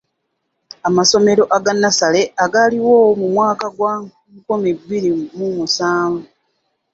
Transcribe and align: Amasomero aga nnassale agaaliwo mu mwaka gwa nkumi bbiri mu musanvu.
Amasomero 0.87 1.43
aga 1.55 1.71
nnassale 1.75 2.21
agaaliwo 2.43 2.95
mu 3.19 3.27
mwaka 3.33 3.65
gwa 3.75 3.93
nkumi 4.37 4.69
bbiri 4.77 5.09
mu 5.37 5.47
musanvu. 5.57 6.23